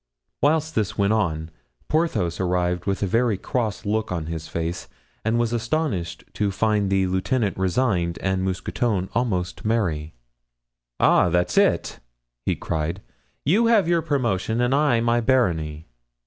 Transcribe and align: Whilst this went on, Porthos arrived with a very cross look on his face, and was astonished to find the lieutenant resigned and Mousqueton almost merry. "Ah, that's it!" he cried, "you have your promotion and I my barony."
Whilst 0.41 0.73
this 0.73 0.97
went 0.97 1.13
on, 1.13 1.51
Porthos 1.87 2.39
arrived 2.39 2.85
with 2.87 3.03
a 3.03 3.05
very 3.05 3.37
cross 3.37 3.85
look 3.85 4.11
on 4.11 4.25
his 4.25 4.47
face, 4.47 4.87
and 5.23 5.37
was 5.37 5.53
astonished 5.53 6.23
to 6.33 6.49
find 6.49 6.89
the 6.89 7.05
lieutenant 7.05 7.55
resigned 7.55 8.17
and 8.17 8.41
Mousqueton 8.43 9.09
almost 9.13 9.63
merry. 9.63 10.15
"Ah, 10.99 11.29
that's 11.29 11.55
it!" 11.55 11.99
he 12.47 12.55
cried, 12.55 13.03
"you 13.45 13.67
have 13.67 13.87
your 13.87 14.01
promotion 14.01 14.59
and 14.59 14.73
I 14.73 15.01
my 15.01 15.21
barony." 15.21 15.85